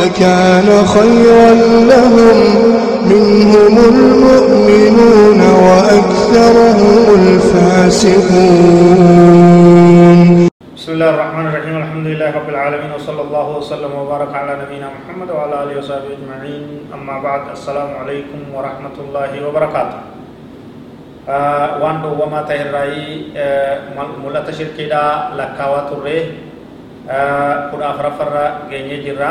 لكان 0.00 0.68
خيرا 0.86 1.50
لهم. 1.92 2.38
منهم 3.06 3.74
المؤمنون 3.92 5.40
وأكثرهم 5.66 7.02
الفاسقون. 7.20 8.18
بسم 10.76 10.90
الله 10.92 11.10
الرحمن 11.14 11.46
الرحيم. 11.46 11.76
الحمد 11.76 12.06
لله 12.06 12.28
رب 12.38 12.48
العالمين 12.48 12.90
وصلى 12.98 13.22
الله 13.22 13.46
وسلم 13.58 13.92
وبارك 13.94 14.34
على 14.34 14.52
نبينا 14.62 14.88
محمد 14.96 15.28
وعلى 15.30 15.54
آله 15.62 15.74
وصحبه 15.78 16.10
أجمعين. 16.18 16.64
أما 16.94 17.16
بعد 17.22 17.42
السلام 17.54 17.90
عليكم 18.02 18.40
ورحمة 18.54 18.96
الله 19.04 19.30
وبركاته. 19.46 19.98
آه 21.28 21.82
وان 21.82 21.96
دو 22.02 22.10
وما 22.22 22.42
تهرائي 22.42 23.34
آه 23.36 23.78
ملت 24.22 24.50
شركي 24.50 24.84
دا 24.90 25.30
لكاوات 25.38 25.88
الرئي 25.94 26.22
آه 27.10 27.70
قد 27.70 27.80
أفرفر 27.82 28.30
جيني 28.70 28.96
جرا. 29.06 29.30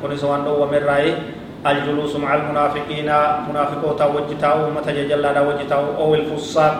Kunis 0.00 0.22
waan 0.24 0.44
dhoowwamerraayi 0.44 1.12
aljuluusu 1.64 2.18
maca 2.18 2.34
almunaafiqiina 2.40 3.16
munaafiqoota 3.48 4.06
wajji 4.14 4.34
taa'u 4.44 4.66
ummata 4.68 4.92
jajallaadha 4.92 5.42
wajji 5.48 5.64
taa'u 5.72 5.86
owil 6.04 6.24
fussaaq 6.30 6.76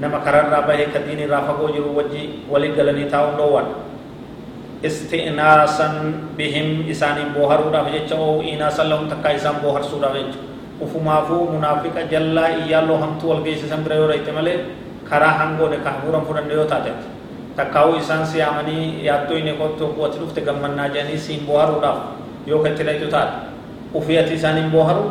nama 0.00 0.18
kararraa 0.24 0.62
bahee 0.68 0.86
ka 0.94 0.98
diin 1.06 1.20
irraa 1.26 1.42
fagoo 1.48 1.70
jiru 1.76 1.96
wajji 1.96 2.22
walii 2.52 2.72
galanii 2.78 3.08
taa'uun 3.14 3.36
dhoowwan 3.40 3.66
isti'naasan 4.88 5.94
bihim 6.36 6.68
isaaniin 6.88 7.32
booharuudhaaf 7.36 7.88
jecha 7.94 8.16
oo 8.16 8.40
inaasan 8.52 8.88
lahum 8.92 9.08
takkaa 9.12 9.32
isaan 9.38 9.60
booharsuudhaaf 9.64 10.14
jecha 10.18 10.40
ufumaafuu 10.80 11.42
munaafiqa 11.54 12.02
jallaa 12.12 12.48
iyyaalloo 12.64 12.98
hamtuu 13.04 13.30
wal 13.32 13.42
geessisan 13.46 13.84
bira 13.84 13.96
yoo 14.00 14.08
rayte 14.12 14.32
malee 14.32 14.56
karaa 15.10 15.34
hangoone 15.40 15.76
ka 15.84 15.90
hafuuran 15.96 16.24
fudhanne 16.28 16.54
yoo 16.60 16.64
taatetti 16.64 17.06
takkaa'uu 17.56 17.96
isaan 18.02 18.26
siyaamanii 18.26 19.04
yaaddoo 19.06 19.36
inni 19.40 19.52
kottu 19.60 19.84
wati 20.02 20.18
dhufte 20.18 20.40
gammannaa 20.48 20.88
jedhanii 20.94 21.18
siin 21.18 21.46
booharuudhaaf 21.46 21.98
yoo 22.46 22.58
kan 22.62 22.72
itti 22.72 22.84
dhaytu 22.88 23.06
taate 23.14 23.34
ufii 23.94 24.18
ati 24.18 24.34
isaan 24.34 24.56
hin 24.62 24.70
booharu 24.74 25.04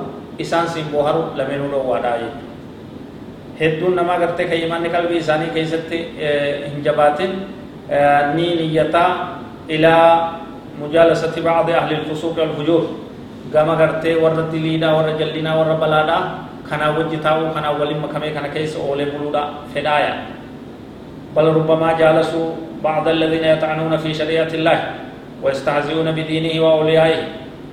isaan 0.46 0.68
siin 0.74 0.86
booharu 0.92 1.22
lameenuu 1.36 1.70
dhoowwaadhaa 1.72 2.18
jechuudha. 2.18 2.48
Hedduun 3.60 3.96
namaa 3.96 4.18
gartee 4.20 4.46
kan 4.48 4.58
imaanni 4.66 4.90
qalbii 4.96 5.18
isaanii 5.24 5.50
keessatti 5.56 5.98
hin 6.72 6.84
jabaatin 6.84 7.32
ni 8.36 8.46
niyyataa 8.62 9.10
ilaa 9.68 10.40
mujaalasati 10.80 11.42
bacdi 11.42 11.74
ahli 11.74 11.96
lfusuuqi 12.02 12.40
walfujuur 12.40 12.84
gama 13.54 13.76
gartee 13.76 14.16
warra 14.24 14.44
diliidhaa 14.52 14.94
warra 14.96 15.14
jallinaa 15.20 15.56
warra 15.60 15.76
balaadhaa 15.84 16.22
kanaa 16.70 16.92
wajji 16.98 17.18
taa'uu 17.18 17.50
kanaa 17.56 17.72
waliin 17.80 18.00
makamee 18.06 18.32
kana 18.32 18.50
keessa 18.56 18.80
oolee 18.80 19.06
buluudha 19.12 19.44
fedhaaya. 19.74 20.14
بل 21.36 21.46
ربما 21.46 21.94
جالسوا 21.94 22.50
بعض 22.84 23.08
الذين 23.08 23.44
يطعنون 23.44 23.98
في 23.98 24.14
شريعة 24.14 24.52
الله 24.54 24.80
ويستهزئون 25.44 26.12
بدينه 26.12 26.54
وأوليائه. 26.64 27.22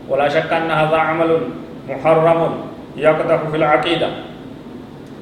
ولا 0.08 0.28
شك 0.28 0.52
أن 0.52 0.70
هذا 0.70 0.96
عمل 0.96 1.30
محرم 1.88 2.40
يقدح 2.96 3.40
في 3.50 3.56
العقيدة. 3.56 4.08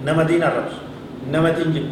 نما 0.04 0.22
دين 0.22 0.42
الرب 0.42 0.70
نما 1.32 1.50
دين 1.56 1.72
جب 1.72 1.86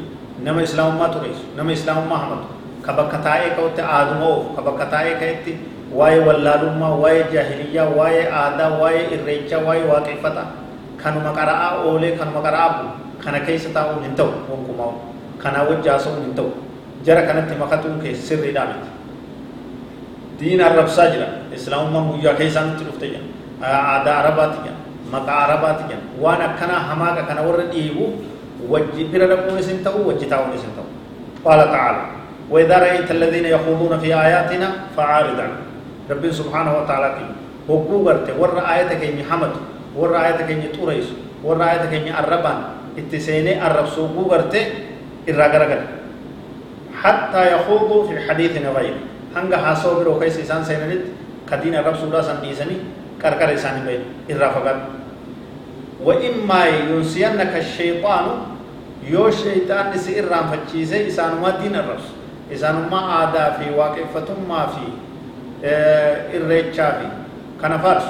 نما 0.45 0.63
إسلام 0.63 0.99
ما 0.99 1.09
تريس 1.09 1.39
نما 1.57 1.73
إسلام 1.73 2.05
ما 2.11 2.17
حمد 2.19 2.43
كبكتائي 2.85 3.57
كوت 3.57 3.81
آدمو 3.81 4.53
كبكتائي 4.57 5.15
كيت 5.17 5.57
واي 5.95 6.19
ولالما 6.21 6.89
واي 6.89 7.25
جاهلية 7.33 7.83
واي 7.97 8.29
آدا 8.29 8.69
واي 8.69 8.97
إريجا 9.17 9.57
واي 9.57 9.85
واقفتا 9.89 10.45
كانوا 11.05 11.23
مقرأ 11.23 11.57
أولي 11.89 12.11
كانوا 12.21 12.33
مقرأ 12.37 12.61
أبو. 12.67 12.87
كان 13.25 13.39
كيس 13.47 13.73
تاو 13.73 14.03
ننتو 14.05 14.29
ونكماو 14.51 14.93
kanaa 15.43 15.65
wajjaasuun 15.71 16.19
hin 16.25 16.35
ta'u 16.39 16.51
jara 17.07 17.23
kanatti 17.29 17.55
makatuun 17.63 17.99
kee 18.03 18.15
sirriidhaa 18.29 18.67
miti 18.71 18.91
diina 20.41 20.63
arrabsaa 20.71 21.07
jira 21.15 21.27
islaamummaan 21.57 22.07
guyyaa 22.13 22.35
keessaanitti 22.41 22.85
dhufte 22.89 23.07
jira 23.13 23.25
aadaa 23.93 24.17
arabaati 24.23 24.59
jira 24.65 24.77
maqaa 25.15 25.39
arabaati 25.47 25.83
jira 25.91 26.01
waan 26.25 26.41
akkanaa 26.49 26.81
hamaaqa 26.91 27.23
kana 27.29 27.41
warra 27.49 27.65
dhiibu 27.75 28.05
wajji 28.73 29.03
bira 29.13 29.27
dhaquunis 29.33 29.67
hin 29.73 29.81
ta'u 29.87 30.01
wajji 30.09 30.27
taa'uunis 30.33 30.63
hin 30.67 30.75
ta'u 30.81 30.89
qaala 31.45 31.67
ta'aala 31.77 32.05
وإذا 32.53 32.77
رأيت 32.85 33.09
الذين 33.17 33.45
يخوضون 33.57 33.93
في 34.03 34.09
آياتنا 34.27 34.69
فعارض 34.97 35.37
عنهم 35.45 35.63
رب 36.11 36.25
سبحانه 36.41 36.73
وتعالى 36.79 37.09
كي 37.17 37.27
هو 37.71 37.97
غرت 38.07 38.29
ور 38.41 38.53
آيتك 38.75 39.01
إني 39.11 39.23
حمد 39.31 39.53
ور 39.97 40.11
آيتك 40.25 40.49
إني 40.55 40.69
توريس 40.77 41.09
ور 41.47 41.57
آيتك 41.71 41.93
إني 42.01 42.11
الربان 42.21 42.59
اتسيني 42.99 43.53
الرب 43.67 43.87
سوقو 43.97 44.23
غرت 44.33 44.55
irraa 45.27 45.49
garagala 45.49 45.85
hattaa 47.03 47.45
yahuuduu 47.45 48.09
fi 48.09 48.15
xadiiثin 48.29 48.67
غayr 48.77 48.97
hanga 49.35 49.59
haasoo 49.59 49.95
biroo 50.01 50.19
keessa 50.21 50.41
isaan 50.41 50.65
seenanitti 50.65 51.11
kadiin 51.51 51.77
arrabsuudhaa 51.83 52.23
san 52.23 52.43
dhiisanii 52.43 52.81
qarqara 53.23 53.53
isaanii 53.53 53.85
bahe 53.87 54.01
irraa 54.29 54.53
fagaatu. 54.59 55.03
وإما 56.03 56.67
ينسينك 56.67 57.53
الشيطان 57.57 58.27
يو 59.07 59.31
شيطان 59.31 59.95
نسي 59.95 60.19
إرام 60.21 60.51
فتشيسي 60.51 61.07
إسان 61.07 61.39
ما 61.43 61.51
دين 61.63 61.79
الرس 61.79 62.07
إسان 62.53 62.91
ما 62.91 63.23
آدا 63.23 63.63
في 63.63 63.71
واقفة 63.79 64.29
ما 64.49 64.67
في 64.67 64.85
إرّيتشا 66.37 66.89
في 66.99 67.07
كان 67.63 67.79
فارس 67.79 68.03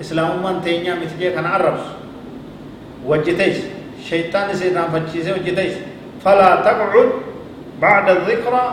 إسلام 0.00 0.44
من 0.44 0.60
تينيا 0.64 0.94
مثل 1.00 1.16
كان 1.16 1.46
عربس 1.46 1.86
وجتيس 3.08 3.58
شيطان 4.04 4.50
نسي 4.52 4.76
إرام 4.76 4.92
فتشيسي 4.92 5.32
وجتيس 5.32 5.74
فلا 6.24 6.50
تقعد 6.56 7.08
بعد 7.82 8.06
الذكرى 8.10 8.64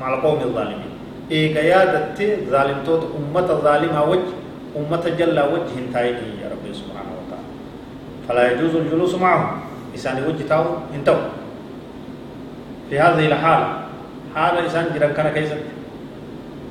مع 0.00 0.14
القوم 0.14 0.40
الظالمين. 0.40 0.92
إيجا 1.30 1.60
يادت 1.60 2.18
ظالم 2.50 2.78
توت 2.86 3.02
أمة 3.18 3.48
الظالمة 3.50 4.04
وجه 4.04 4.30
أمة 4.76 5.04
جل 5.18 5.38
وجه 5.40 5.72
انتهيني 5.78 6.42
يا 6.42 6.48
رب 6.52 6.64
سبحانه 6.74 7.12
وتعالى. 7.18 7.48
فلا 8.28 8.42
يجوز 8.52 8.74
الجلوس 8.76 9.14
معهم. 9.14 9.60
إسان 9.94 10.24
وجه 10.28 10.42
تاو 10.48 10.64
انتو. 10.94 11.16
في 12.90 13.00
هذه 13.00 13.26
الحالة 13.26 13.68
حالة 14.34 14.66
إسان 14.66 14.86
جران 14.94 15.12
كان 15.12 15.28
كيسا 15.32 15.56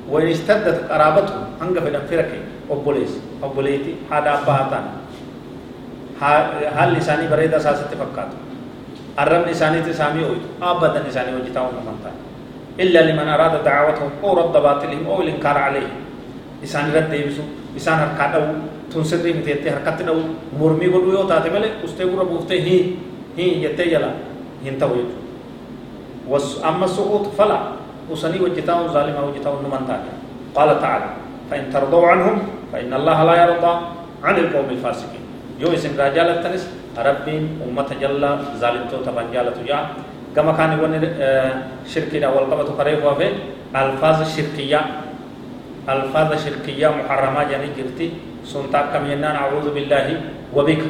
وإن 0.10 0.28
اشتدت 0.28 0.92
قرابته 0.92 1.34
هنگا 1.62 1.82
في 1.82 1.90
دنفرك 1.90 2.32
أبوليس 2.72 3.14
أبوليتي 3.44 3.96
هذا 4.12 4.30
أبهاتان 4.34 4.86
حال 6.78 6.94
لساني 6.94 7.28
بريد 7.28 7.54
أساسة 7.54 7.90
فكاته 7.90 8.38
الرمن 9.20 9.50
إساني 9.52 9.82
تسامي 9.82 10.24
أويت. 10.24 10.46
أبدا 10.64 11.08
إساني 11.08 11.32
وجتاهم 11.36 11.76
من 11.84 11.98
إلا 12.80 13.00
لمن 13.12 13.28
أراد 13.28 13.64
دعوتهم 13.64 14.12
أو 14.24 14.30
رد 14.40 14.56
باطلهم 14.56 15.04
أو 15.08 15.22
الإنكار 15.22 15.58
عليهم 15.58 15.96
إساني 16.64 16.96
رد 16.96 17.14
يبسو 17.14 17.44
إسان 17.78 17.96
هركات 18.00 18.34
أو 18.36 18.44
تنسري 18.92 19.34
متيتي 19.34 19.70
هركات 19.70 20.02
أو 20.08 20.18
مرمي 20.60 20.88
قدو 20.88 21.12
يو 21.12 21.24
تاتي 21.28 21.50
ملي 21.52 21.84
أستيقر 21.84 22.24
بوفته 22.24 22.56
هي 22.56 22.96
هي 23.38 23.64
يتي 23.64 23.92
يلا. 23.94 24.12
هنتو 24.66 24.92
يجو 24.96 25.18
أما 26.64 26.86
السقوط 26.86 27.36
فلا. 27.38 27.60
وسني 28.12 28.40
وجتاهم 28.44 28.88
ظالم 28.92 29.16
وجتاهم 29.24 29.60
نمان 29.64 29.84
قال 30.56 30.70
تعالى 30.82 31.10
فإن 31.52 31.72
ترضوا 31.74 32.08
عنهم 32.08 32.36
فإن 32.74 32.92
الله 32.94 33.24
لا 33.24 33.36
يرضى 33.44 33.74
عن 34.24 34.36
القوم 34.36 34.70
الفاسقين. 34.70 35.24
يو 35.62 35.70
اسم 35.78 35.94
رجال 35.94 36.28
التنس 36.42 36.64
ربين 36.98 37.62
أمة 37.62 37.90
جل 38.02 38.24
ظالمتو 38.58 39.06
تبان 39.06 39.30
جالتو 39.30 39.62
جاء 39.62 39.84
كما 40.36 40.52
كان 40.58 40.80
يقول 40.80 40.94
شركي 41.86 42.24
والقبة 42.24 42.70
قريب 42.80 43.04
وفي 43.04 43.28
ألفاظ 43.76 44.18
شركية. 44.36 44.82
ألفاظ 45.90 46.30
شركية 46.46 46.88
محرمة 46.88 47.42
يعني 47.52 47.68
جرتي. 47.76 48.08
سنتاك 48.48 48.96
كم 48.96 49.12
ينان 49.12 49.36
أعوذ 49.36 49.76
بالله 49.76 50.08
وبك. 50.56 50.84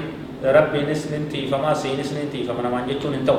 ربي 0.45 0.79
نسنتي 0.89 1.49
فما 1.49 1.73
سي 1.73 1.93
نسنتي 1.97 2.45
فمن 2.45 2.65
ما 2.69 2.85
جتون 2.89 3.13
انتو. 3.21 3.37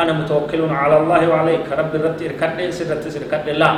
أنا 0.00 0.12
متوكل 0.16 0.64
على 0.68 0.96
الله 1.00 1.20
وعليك. 1.28 1.64
ربي 1.68 1.96
ربي 1.98 2.24
إركاد 2.28 2.70
سرت 2.72 3.04
سركاد 3.08 3.56
لا 3.56 3.68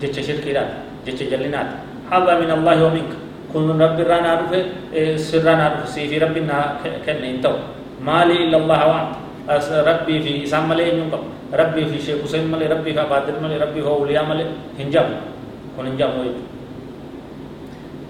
جتش 0.00 0.16
شركي 0.28 0.52
لا 0.52 0.64
جتش 1.08 1.28
جلنات. 1.32 1.68
هذا 2.12 2.32
من 2.40 2.50
الله 2.52 2.76
ومنك. 2.84 3.12
كن 3.52 3.80
ربي 3.82 4.02
رانا 4.02 4.28
عرف 4.32 4.50
سر 5.20 5.40
رانا 5.46 5.64
عرف 5.64 5.88
سيفي 5.88 6.18
ربي 6.24 6.40
نا 6.40 6.76
كن 7.06 7.24
ينتو 7.24 7.54
مالي 8.04 8.36
إلا 8.44 8.56
الله 8.62 8.80
وان 8.90 9.06
ربي 9.90 10.16
في 10.24 10.32
إسام 10.44 10.68
ملي 10.68 10.84
ينجب 10.88 11.22
ربي 11.60 11.82
في 11.90 11.96
شيخ 12.04 12.18
حسين 12.24 12.44
ملي 12.52 12.66
ربي 12.68 12.92
في 12.92 13.00
عبادر 13.00 13.34
ملي 13.42 13.56
ربي 13.64 13.80
في 13.82 13.88
أولياء 13.88 14.24
ملي 14.30 14.44
هنجب 14.78 15.06
كن 15.76 15.86
هنجب 15.88 16.10
ويت 16.20 16.38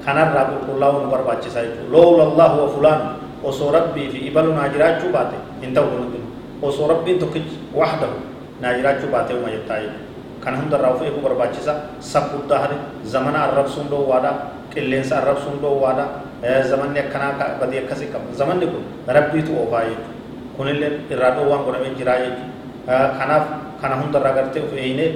خنر 0.05 0.29
رابو 0.37 0.57
كل 0.67 0.73
الله 0.77 0.91
نبر 1.07 1.21
باتش 1.29 1.47
سايت 1.55 1.75
لو 1.93 2.23
الله 2.27 2.51
وفلان 2.63 3.01
وسو 3.45 3.71
ربي 3.71 4.05
في 4.13 4.19
إبل 4.29 4.47
ناجرات 4.59 4.95
شو 5.03 5.09
باتي 5.15 5.39
ينتو 5.63 5.85
كن 5.91 6.01
ينتو 6.05 6.21
وسو 6.63 6.83
ربي 6.91 7.13
تكج 7.23 7.49
وحده 7.79 8.11
ناجرات 8.63 8.97
شو 9.03 9.09
باتي 9.15 9.33
وما 9.39 9.51
يبتاي 9.55 9.87
كان 10.45 10.55
هم 10.59 10.67
در 10.73 10.81
رافيه 10.81 11.09
كبر 11.15 11.33
باتش 11.39 11.57
سا 11.67 11.73
سب 12.01 12.25
كتاهر 12.47 12.73
زمن 13.05 13.35
الرب 13.37 13.69
سندو 13.75 14.03
وادا 14.11 14.33
qilleensa 14.79 15.15
arrabsuun 15.21 15.59
dhoowwaadha 15.63 16.07
zamanni 16.71 16.99
akkanaa 17.05 17.33
badii 17.61 17.79
akkasii 17.85 18.11
qaba 18.15 18.27
zamanni 18.43 18.67
kun 18.73 18.85
rabbiitu 19.19 19.51
oofaa 19.61 19.83
jechuudha 19.89 20.13
kunillee 20.57 20.91
irraa 21.15 21.31
dhoowwaan 21.39 21.65
godhamee 21.67 21.95
jiraa 22.03 22.19
jechuudha 22.25 22.99
kanaaf 23.19 23.45
kana 23.83 23.95
hundarraa 24.03 24.35
gartee 24.39 24.63
of 24.67 24.73
eeynee 24.83 25.09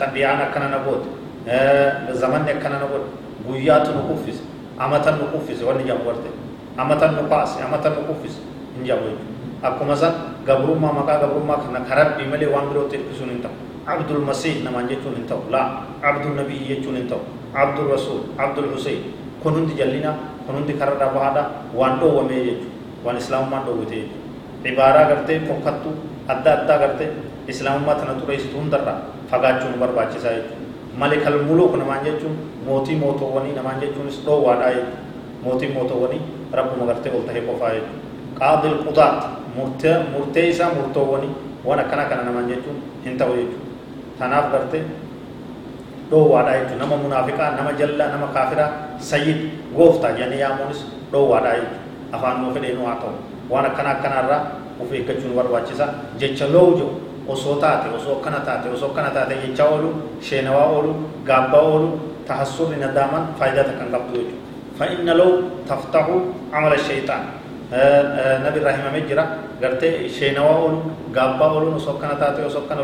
xabi'aan 0.00 0.40
akkana 0.46 0.68
na 0.74 0.78
goote 0.86 1.08
zamanni 2.22 2.50
akkana 2.56 2.78
na 2.82 2.86
godhe 2.92 3.08
guyyaatu 3.46 3.90
nu 3.96 4.02
kuffise 4.08 4.42
amatan 4.78 5.14
nu 5.20 5.26
kuffise 5.34 5.64
wanni 5.64 5.84
jamu 5.90 6.04
garte 6.08 6.30
amatan 6.84 7.14
nu 7.16 7.22
kaase 7.34 7.58
amatan 7.68 7.92
nu 7.98 8.02
kuffise 8.10 8.38
hin 8.76 8.84
jamu 8.88 9.02
jechuudha 9.10 9.68
akkuma 9.68 9.96
san 9.96 10.12
gabrummaa 10.46 10.92
maqaa 11.00 11.18
gabrummaa 11.22 11.58
kana 11.66 11.80
karabbii 11.90 12.26
malee 12.32 12.48
waan 12.54 12.68
birootti 12.70 12.96
hirkisuun 12.96 13.30
hin 13.34 13.42
ta'u 13.44 13.54
abdul 13.94 14.22
masiih 14.30 14.62
namaan 14.64 14.88
jechuun 14.88 15.14
hin 15.18 15.26
ta'u 15.30 15.42
laa 15.54 15.66
abdul 16.10 16.34
nabiyyi 16.40 16.64
jechuun 16.74 16.96
hin 17.00 17.08
ta'u 17.12 17.20
abdul 17.54 17.88
rasuul 17.94 18.20
abdul 18.38 18.68
huseyn 18.74 19.00
kun 19.42 19.52
hundi 19.58 19.74
jallina 19.80 20.14
kun 20.46 20.54
hundi 20.58 20.72
kararraa 20.80 21.10
bahaadha 21.16 21.42
waan 21.80 21.98
dhoowwamee 22.00 22.40
jechuudha 22.44 22.70
waan 23.04 23.16
islaamummaan 23.22 23.64
dhoowwite 23.66 23.94
jechuudha 24.00 24.70
ibaaraa 24.72 25.04
gartee 25.10 25.38
fokkattu 25.48 25.90
adda 26.34 26.50
addaa 26.58 26.78
gartee 26.84 27.08
islaamummaa 27.54 27.94
tana 28.00 28.14
xureessitu 28.20 28.56
hundarraa 28.60 28.98
fagaachuun 29.30 29.74
barbaachisaa 29.82 30.34
jechuudha 30.38 30.98
malikal 31.02 31.36
muluk 31.48 31.72
namaan 31.82 32.04
jechuun 32.06 32.34
mootii 32.66 32.96
mootoowwanii 33.04 33.54
namaan 33.58 33.80
jechuunis 33.84 34.18
dhoowwaadhaa 34.26 34.70
jechuudha 34.76 35.00
mootii 35.44 35.70
mootoowwanii 35.76 36.20
rabbuma 36.60 36.84
gartee 36.90 37.12
ol 37.18 37.24
tahee 37.28 37.44
qofaa 37.50 37.70
jechuudha 37.76 38.00
qaadil 38.40 38.74
qudaat 38.86 39.20
murtee 39.56 40.48
isaa 40.52 40.70
murtoowwanii 40.78 41.32
waan 41.66 41.80
akkana 41.84 42.04
kana 42.10 42.22
namaan 42.28 42.48
jechuun 42.52 42.78
hin 43.04 43.16
ta'u 43.22 43.34
jechuudha 43.40 44.18
tanaaf 44.18 44.46
gartee 44.54 44.82
dhoowwaadhaa 46.10 46.56
jechuudha 46.58 46.78
nama 46.84 46.96
munaafiqaa 47.04 47.50
nama 47.58 47.72
jallaa 47.80 48.08
nama 48.14 48.26
kaafiraa 48.36 48.70
sayyid 49.10 49.38
gooftaa 49.76 50.12
jedhanii 50.18 50.40
yaamuunis 50.44 50.80
dhoowwaadhaa 51.12 51.54
jechuudha 51.60 51.80
afaan 52.18 52.42
nuu 52.42 52.52
fedheenuu 52.54 52.86
haa 52.86 52.98
ta'u 53.04 53.14
waan 53.50 53.66
akkana 53.70 53.90
akkanaarraa 53.96 54.42
of 54.82 54.92
eeggachuun 54.92 55.34
barbaachisa 55.38 55.88
jecha 56.20 56.46
loowu 56.54 56.90
osoo 57.28 57.56
taate 57.64 57.88
osoo 57.96 58.14
akkana 58.18 58.40
taate 58.46 58.68
osoo 58.76 58.88
akkana 58.90 59.10
taate 59.10 59.34
jechaa 59.42 59.68
oolu 59.74 59.90
sheenawaa 60.28 60.66
oolu 60.76 60.94
gaabbaa 61.28 61.60
oolu 61.72 61.88
tahassurri 62.28 62.76
nadaaman 62.84 63.22
faayidaa 63.38 63.64
takkan 63.68 63.90
qabdu 63.94 64.12
jechuudha 64.18 64.40
fa'inna 64.78 65.14
loo 65.20 65.32
taftahu 65.68 66.14
amala 66.52 66.78
shayxaan 66.88 67.22
nabi 68.44 68.58
irraa 68.60 68.76
himamee 68.78 69.04
jira 69.10 69.24
gartee 69.60 69.92
sheenawaa 70.18 70.56
oolu 70.64 70.78
gaabbaa 71.18 71.50
ooluun 71.52 71.74
osoo 71.80 71.92
akkana 71.96 72.14
taate 72.24 72.40
osoo 72.50 72.62
akkana 72.64 72.82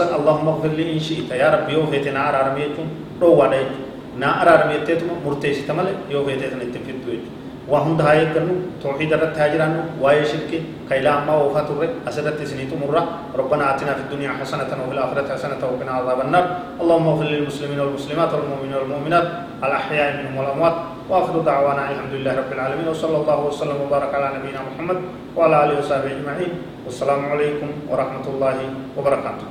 san 0.00 0.08
allahumma 0.18 0.52
gfirli 0.58 0.84
in 0.94 1.00
shi'ita 1.06 1.34
yaa 1.42 1.50
rabbi 1.56 1.72
yoo 1.76 1.86
feete 1.92 2.10
naa 2.16 2.26
araarame 2.32 2.60
jechuun 2.66 2.88
dhoowwaadha 3.20 3.56
jechuudha 3.62 4.18
naa 4.22 4.34
araarame 4.42 4.74
jetteetuma 4.78 5.14
murteessita 5.24 5.72
malee 5.78 5.96
yoo 6.14 6.22
feetee 6.28 6.50
san 6.52 6.62
ittiin 6.66 6.84
fiddu 6.88 7.10
jechuudha 7.14 7.42
waa 7.72 7.80
hunda 7.84 8.04
haa 8.06 8.14
eeggannu 8.22 8.54
tawxiid 8.82 9.12
irratti 9.16 9.38
haa 9.42 9.48
jiraannu 9.54 9.82
waa'ee 10.02 10.24
shirki 10.32 10.58
ka 10.88 10.94
ilaa 11.00 11.14
ammaa 11.20 11.36
oofaa 11.44 11.62
turre 11.68 11.86
asirratti 12.10 12.42
isinii 12.48 12.68
xumurra 12.72 13.02
ربنا 13.40 13.64
آتنا 13.74 13.92
في 13.98 14.02
الدنيا 14.06 14.30
حسنة 14.40 14.70
وفي 14.82 14.94
الآخرة 14.96 15.26
حسنة 15.34 15.58
وقنا 15.70 15.92
عذاب 15.98 16.18
النار 16.26 16.44
اللهم 16.82 17.06
اغفر 17.10 17.26
للمسلمين 17.34 17.78
والمسلمات 17.82 18.30
والمؤمنين 18.34 18.74
والمؤمنات 18.78 19.26
الأحياء 19.66 20.06
منهم 20.18 20.34
والأموات 20.38 20.76
وآخر 21.04 21.44
دعوانا 21.44 21.90
الحمد 21.92 22.12
لله 22.16 22.32
رب 22.32 22.52
العالمين 22.52 22.88
وصلى 22.88 23.16
الله 23.16 23.38
وسلم 23.44 23.76
وبارك 23.84 24.08
على 24.14 24.40
نبينا 24.40 24.60
محمد 24.72 24.98
وعلى 25.36 25.56
آله 25.64 25.74
وصحبه 25.84 26.10
أجمعين. 26.16 26.52
والسلام 26.84 27.20
عليكم 27.28 27.68
ورحمة 27.92 28.26
الله 28.28 28.56
وبركاته. 28.96 29.46